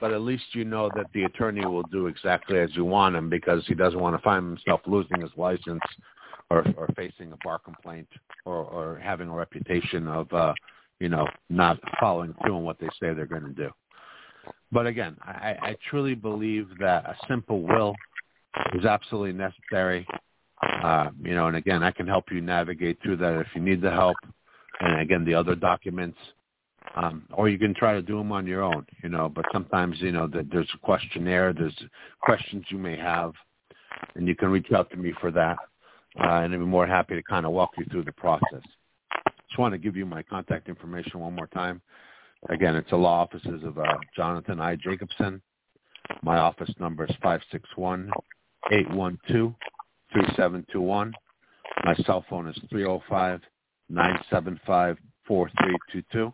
[0.00, 3.28] but at least you know that the attorney will do exactly as you want him
[3.28, 5.82] because he doesn't want to find himself losing his license
[6.50, 8.08] or, or facing a bar complaint
[8.44, 10.54] or, or having a reputation of, uh,
[11.00, 13.70] you know, not following through on what they say they're going to do.
[14.70, 17.94] But again, I, I truly believe that a simple will
[18.74, 20.06] is absolutely necessary.
[20.62, 23.80] Uh, you know, and again, I can help you navigate through that if you need
[23.80, 24.16] the help.
[24.80, 26.18] And again, the other documents,
[26.96, 28.86] um, or you can try to do them on your own.
[29.02, 31.76] You know, but sometimes you know that there's a questionnaire, there's
[32.20, 33.32] questions you may have,
[34.14, 35.56] and you can reach out to me for that,
[36.20, 38.62] uh, and I'd be more happy to kind of walk you through the process.
[39.48, 41.80] Just want to give you my contact information one more time.
[42.48, 44.76] Again, it's the law offices of uh, Jonathan I.
[44.76, 45.42] Jacobson.
[46.22, 48.10] My office number is five six one
[48.72, 49.54] eight one two
[50.12, 51.12] three seven two one.
[51.84, 53.40] My cell phone is three zero five
[53.90, 54.96] nine seven five
[55.26, 56.32] four three two two,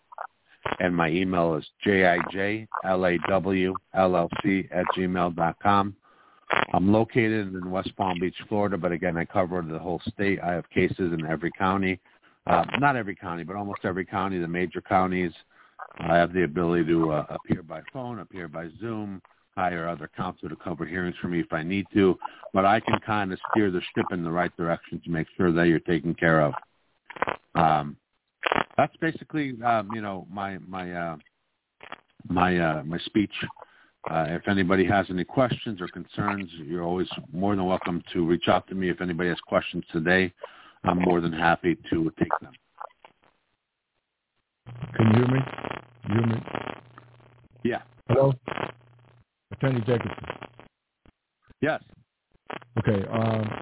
[0.79, 2.69] and my email is jijlawllc
[4.71, 5.97] at gmail dot com.
[6.73, 10.39] I'm located in West Palm Beach, Florida, but again, I cover the whole state.
[10.41, 11.99] I have cases in every county,
[12.47, 15.33] uh, not every county, but almost every county, the major counties.
[16.01, 19.23] I have the ability to uh, appear by phone, appear by Zoom,
[19.57, 22.19] hire other counsel to cover hearings for me if I need to,
[22.53, 25.53] but I can kind of steer the ship in the right direction to make sure
[25.53, 26.55] that you're taken care of.
[27.55, 27.97] Um,
[28.77, 31.17] that's basically, um, you know, my my uh,
[32.29, 33.33] my uh, my speech.
[34.11, 38.49] Uh, if anybody has any questions or concerns, you're always more than welcome to reach
[38.49, 38.91] out to me.
[38.91, 40.33] If anybody has questions today,
[40.83, 42.53] I'm more than happy to take them.
[44.95, 45.41] Can you hear me?
[46.09, 46.43] You hear me?
[47.63, 47.83] Yeah.
[48.09, 48.33] Hello?
[49.53, 50.25] Attorney Jacobson.
[51.61, 51.83] Yes.
[52.79, 53.07] Okay.
[53.09, 53.53] Um,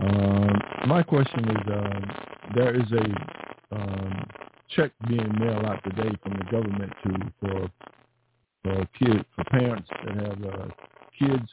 [0.00, 2.04] um, my question is, um,
[2.54, 4.26] there is a um,
[4.68, 7.70] check being mailed out today from the government to for
[8.62, 10.66] for kids for parents that have uh,
[11.18, 11.48] kids.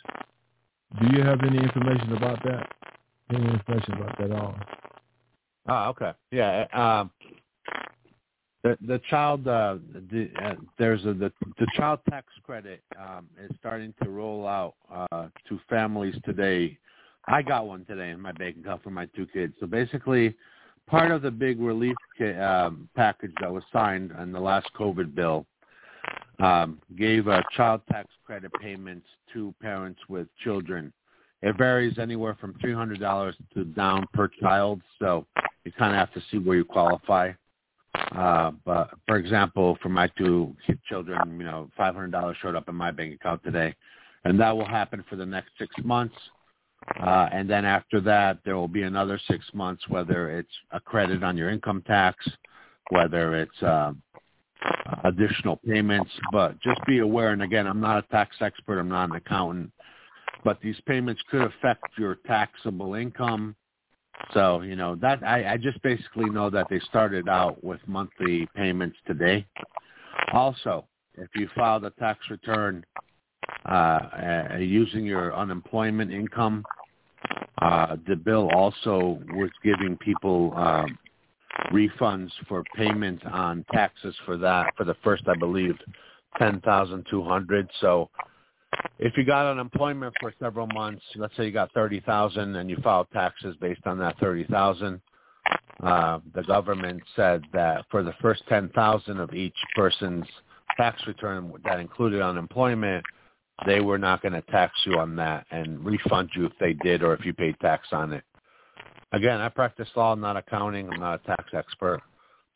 [1.00, 2.70] Do you have any information about that?
[3.34, 4.56] Any information about that at all?
[5.68, 6.12] Ah, okay.
[6.32, 6.66] Yeah.
[6.74, 7.12] Um,
[8.64, 9.78] the child uh,
[10.12, 14.76] the, uh, there's a the the child tax credit um, is starting to roll out
[14.92, 16.78] uh, to families today.
[17.28, 19.54] I got one today in my bank account for my two kids.
[19.60, 20.36] So basically,
[20.88, 21.96] part of the big relief
[22.40, 25.46] um, package that was signed in the last COVID bill
[26.40, 30.92] um, gave a child tax credit payments to parents with children.
[31.42, 34.82] It varies anywhere from three hundred dollars to down per child.
[35.00, 35.26] So
[35.64, 37.32] you kind of have to see where you qualify.
[37.94, 40.56] Uh, but for example, for my two
[40.88, 43.76] children, you know, five hundred dollars showed up in my bank account today,
[44.24, 46.16] and that will happen for the next six months.
[47.00, 51.24] Uh, and then after that, there will be another six months, whether it's a credit
[51.24, 52.28] on your income tax,
[52.90, 53.94] whether it's uh,
[55.04, 56.10] additional payments.
[56.32, 59.72] But just be aware, and again, I'm not a tax expert, I'm not an accountant,
[60.44, 63.56] but these payments could affect your taxable income.
[64.34, 68.48] So, you know, that I, I just basically know that they started out with monthly
[68.56, 69.46] payments today.
[70.32, 72.86] Also, if you filed a tax return
[73.68, 76.64] uh, uh, using your unemployment income,
[77.62, 80.98] uh, the bill also was giving people um,
[81.72, 85.76] refunds for payment on taxes for that for the first, I believe,
[86.40, 87.70] ten thousand two hundred.
[87.82, 88.10] So
[89.00, 92.78] if you got unemployment for several months, let's say you got thirty thousand and you
[92.84, 95.02] filed taxes based on that thirty thousand,
[95.84, 100.26] uh, the government said that for the first ten thousand of each person's
[100.78, 103.04] tax return that included unemployment,
[103.66, 107.04] they were not going to tax you on that and refund you if they did
[107.04, 108.24] or if you paid tax on it.
[109.14, 112.02] Again, I practice law, not accounting, I'm not a tax expert.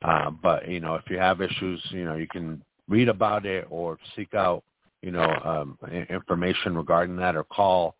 [0.01, 3.65] Uh, but you know, if you have issues, you know, you can read about it
[3.69, 4.63] or seek out
[5.05, 5.77] you know, um,
[6.09, 7.95] information regarding that or call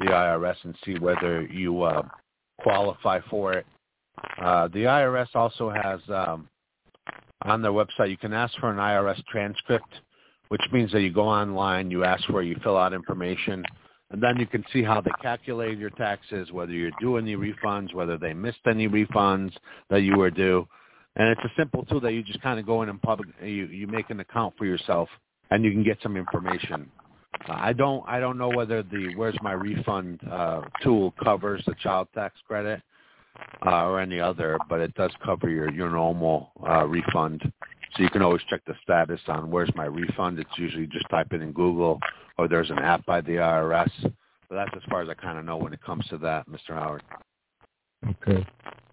[0.00, 2.02] the IRS and see whether you uh,
[2.62, 3.66] qualify for it.
[4.40, 6.48] Uh, the IRS also has um,
[7.42, 10.00] on their website, you can ask for an IRS transcript,
[10.48, 13.62] which means that you go online, you ask for, you fill out information,
[14.10, 17.92] and then you can see how they calculate your taxes, whether you're due any refunds,
[17.92, 19.52] whether they missed any refunds
[19.90, 20.66] that you were due.
[21.16, 23.66] And it's a simple tool that you just kind of go in and public, you,
[23.66, 25.10] you make an account for yourself
[25.50, 26.90] and you can get some information.
[27.48, 31.74] Uh, I don't I don't know whether the Where's My Refund uh, tool covers the
[31.82, 32.82] child tax credit
[33.64, 37.52] uh, or any other, but it does cover your your normal uh, refund.
[37.94, 40.38] So you can always check the status on Where's My Refund.
[40.38, 42.00] It's usually just type it in Google
[42.38, 43.90] or there's an app by the IRS.
[44.02, 46.70] But that's as far as I kind of know when it comes to that, Mr.
[46.70, 47.02] Howard.
[48.06, 48.46] Okay.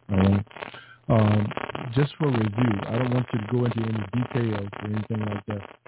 [0.09, 0.45] Um,
[1.09, 1.51] um,
[1.93, 5.45] just for review, I don't want you to go into any details or anything like
[5.47, 5.82] that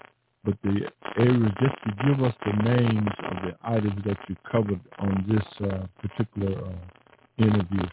[0.46, 0.82] but the
[1.18, 5.68] areas just to give us the names of the items that you covered on this
[5.68, 7.84] uh, particular uh, interview.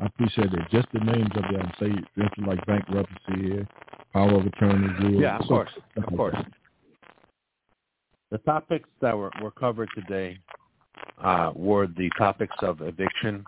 [0.00, 0.60] I appreciate it.
[0.70, 1.70] Just the names of them.
[1.78, 3.66] Say, for instance, like bankruptcy,
[4.12, 5.20] power of attorney, will.
[5.20, 6.36] Yeah, of course, of course.
[8.30, 10.38] The topics that were, were covered today
[11.22, 13.44] uh, were the topics of eviction,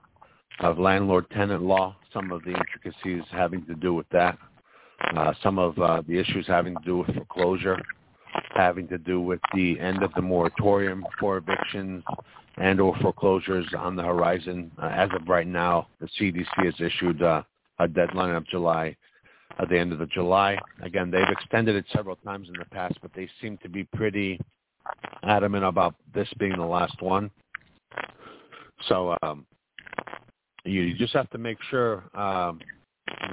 [0.61, 4.39] of landlord-tenant law, some of the intricacies having to do with that,
[5.17, 7.81] uh, some of uh, the issues having to do with foreclosure,
[8.55, 12.03] having to do with the end of the moratorium for evictions
[12.57, 14.71] and or foreclosures on the horizon.
[14.81, 17.43] Uh, as of right now, the CDC has issued uh,
[17.79, 18.97] a deadline of July,
[19.59, 20.59] at the end of the July.
[20.83, 24.41] Again, they've extended it several times in the past, but they seem to be pretty
[25.23, 27.31] adamant about this being the last one.
[28.89, 29.47] So um,
[30.65, 32.61] you just have to make sure um,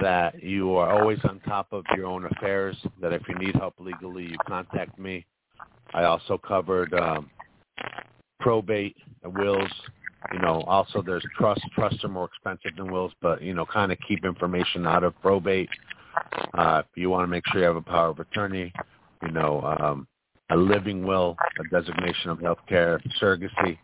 [0.00, 3.74] that you are always on top of your own affairs, that if you need help
[3.78, 5.24] legally, you contact me.
[5.94, 7.30] I also covered um,
[8.40, 9.70] probate, wills.
[10.32, 11.62] You know, also there's trust.
[11.74, 15.20] Trusts are more expensive than wills, but, you know, kind of keep information out of
[15.20, 15.68] probate.
[16.54, 18.72] Uh, if you want to make sure you have a power of attorney,
[19.22, 20.06] you know, um,
[20.50, 23.78] a living will, a designation of health care, surrogacy.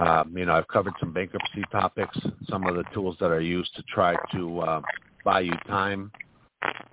[0.00, 2.16] Um, you know, I've covered some bankruptcy topics,
[2.48, 4.80] some of the tools that are used to try to uh,
[5.24, 6.10] buy you time.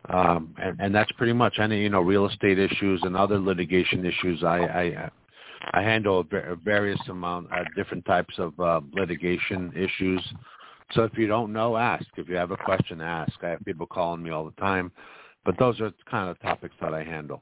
[0.10, 4.06] Um, and, and that's pretty much any, you know, real estate issues and other litigation
[4.06, 4.44] issues.
[4.44, 5.12] I, I,
[5.74, 10.22] I handle a various amount, uh, different types of uh, litigation issues.
[10.92, 12.06] So if you don't know, ask.
[12.18, 13.34] If you have a question, ask.
[13.42, 14.92] I have people calling me all the time.
[15.46, 17.42] But those are kind of topics that I handle.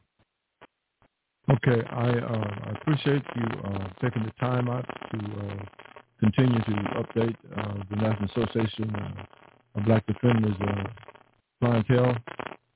[1.48, 5.66] Okay, I uh, I appreciate you uh, taking the time out to uh,
[6.20, 6.72] continue to
[7.04, 8.96] update uh, the National Association
[9.76, 10.84] of Black Defenders uh,
[11.60, 12.18] clientele.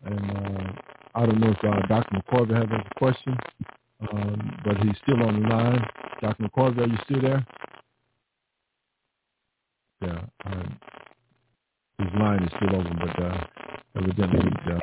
[0.06, 0.72] And uh,
[1.16, 2.18] I don't know if uh, Dr.
[2.22, 3.36] McCorvey has a question,
[4.14, 5.84] um, but he's still on the line.
[6.22, 6.44] Dr.
[6.44, 7.48] McCorvey, are you still there?
[10.02, 10.80] Yeah, um,
[11.98, 13.44] his line is still open, but uh,
[13.96, 14.80] evidently, uh,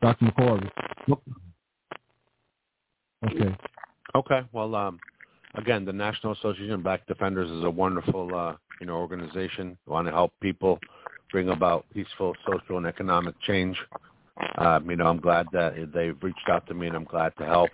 [0.00, 0.26] Dr.
[0.26, 0.70] McCorvey.
[3.24, 3.56] Okay.
[4.14, 4.40] Okay.
[4.52, 5.00] Well, um,
[5.54, 9.76] again, the National Association of Black Defenders is a wonderful, uh, you know, organization.
[9.86, 10.78] We want to help people
[11.32, 13.76] bring about peaceful social and economic change.
[14.58, 17.46] Um, you know, I'm glad that they've reached out to me, and I'm glad to
[17.46, 17.70] help.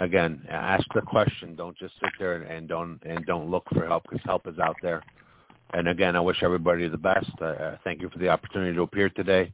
[0.00, 1.56] Again, ask the question.
[1.56, 4.58] Don't just sit there and, and don't and don't look for help because help is
[4.60, 5.02] out there.
[5.74, 7.30] And again, I wish everybody the best.
[7.40, 9.52] Uh, thank you for the opportunity to appear today,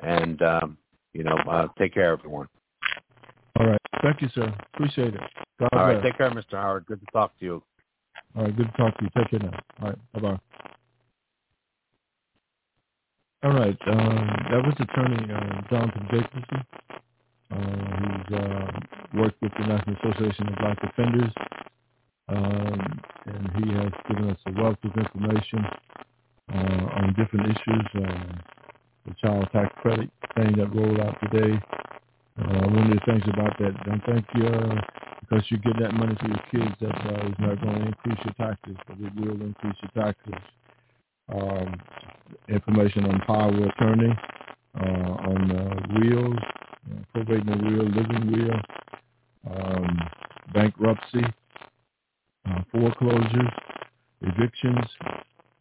[0.00, 0.78] and um,
[1.14, 2.46] you know, uh, take care, everyone.
[4.02, 4.54] Thank you, sir.
[4.74, 5.20] Appreciate it.
[5.58, 6.02] God All right.
[6.02, 6.52] Take care, Mr.
[6.52, 6.86] Howard.
[6.86, 7.62] Good to talk to you.
[8.36, 8.56] All right.
[8.56, 9.10] Good to talk to you.
[9.16, 9.58] Take care now.
[9.82, 10.12] All right.
[10.12, 10.38] Bye-bye.
[13.42, 13.78] All right.
[13.86, 16.66] Um, that was attorney uh, Jonathan Jacobson,
[17.50, 18.80] uh, who's uh,
[19.14, 21.32] worked with the National Association of Black Defenders,
[22.28, 25.64] um, and he has given us a wealth of information
[26.52, 27.86] uh, on different issues.
[27.94, 28.34] Uh,
[29.06, 31.58] the child tax credit thing that rolled out today,
[32.40, 34.80] uh, one of the things about that, don't think uh,
[35.20, 38.18] because you give that money to your kids that uh, is not going to increase
[38.24, 40.42] your taxes, but it will increase your taxes.
[41.32, 41.80] Um,
[42.48, 44.12] information on power of attorney,
[44.80, 46.38] uh, on uh, wills,
[46.90, 49.98] uh, probating will, living will, um,
[50.52, 51.24] bankruptcy,
[52.48, 53.52] uh, foreclosures,
[54.22, 54.86] evictions.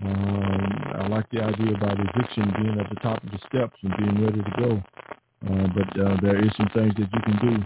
[0.02, 3.94] Um, I like the idea about eviction being at the top of the steps and
[3.98, 4.84] being ready to go.
[5.48, 7.64] Uh, but uh, there is some things that you can do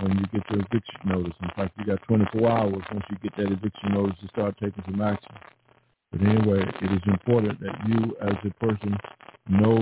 [0.00, 1.34] when you get your eviction notice.
[1.42, 4.84] In fact, you got 24 hours once you get that eviction notice to start taking
[4.86, 5.34] some action.
[6.12, 8.96] But anyway, it is important that you as a person
[9.48, 9.78] know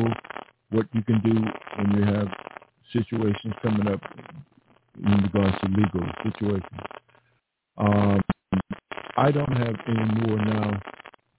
[0.70, 1.34] what you can do
[1.78, 2.28] when you have
[2.92, 4.00] situations coming up
[5.04, 6.80] in regards to legal situations.
[7.76, 8.20] Um,
[9.18, 10.80] I don't have any more now.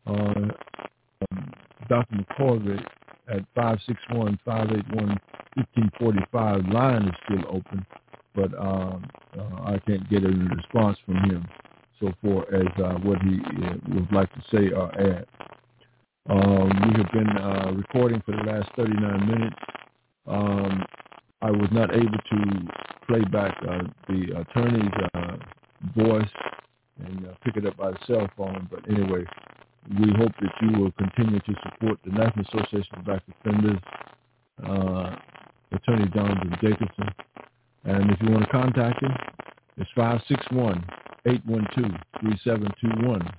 [0.05, 0.47] Uh,
[1.31, 1.51] um,
[1.89, 2.15] Dr.
[2.15, 2.85] McCorvey
[3.27, 3.43] at
[5.77, 6.73] 561-581-1545.
[6.73, 7.85] Line is still open,
[8.35, 11.47] but um, uh, I can't get any response from him
[11.99, 15.25] so far as uh, what he uh, would like to say or add.
[16.29, 19.55] Um, we have been uh, recording for the last 39 minutes.
[20.27, 20.83] Um,
[21.41, 22.67] I was not able to
[23.07, 24.91] play back uh, the attorney's
[25.95, 26.29] voice
[27.05, 29.23] and pick it up by the cell phone, but anyway,
[29.99, 33.79] we hope that you will continue to support the National Association of Black Defenders,
[34.65, 35.15] uh,
[35.71, 37.09] Attorney Jonathan Jacobson.
[37.83, 39.11] And if you want to contact him,
[39.77, 39.89] it's
[41.25, 43.33] 561-812-3721.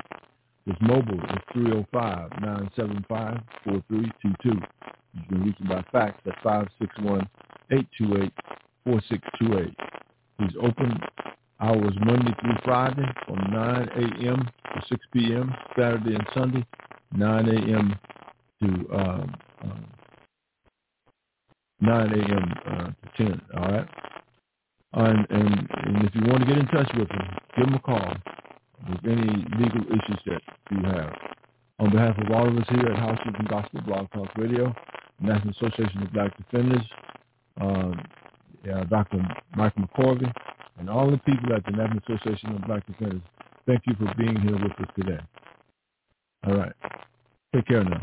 [0.66, 4.44] His mobile is 305-975-4322.
[4.44, 4.60] You
[5.28, 6.36] can reach him by fax at
[7.70, 9.74] 561-828-4628.
[10.38, 11.00] He's open
[11.60, 14.48] hours Monday through Friday from 9 a.m.
[14.74, 15.52] to 6 p.m.
[15.76, 16.64] Saturday and Sunday,
[17.12, 17.98] 9 a.m.
[18.60, 19.66] to um, uh,
[21.80, 22.54] 9 a.m.
[22.66, 23.42] Uh, to 10.
[23.56, 23.88] All right.
[24.94, 27.80] And, and and if you want to get in touch with them, give them a
[27.80, 28.14] call
[28.88, 31.12] with any legal issues that you have.
[31.78, 33.18] On behalf of all of us here at House
[33.48, 34.74] Gospel Blog Talk Radio,
[35.20, 36.84] National Association of Black Defenders,
[37.60, 38.00] um,
[38.64, 39.18] yeah, Dr.
[39.56, 40.32] Michael McCorvey,
[40.78, 43.22] and all the people at the National Association of Black Defenders,
[43.66, 45.20] thank you for being here with us today.
[46.46, 46.72] All right.
[47.54, 48.02] Take care now.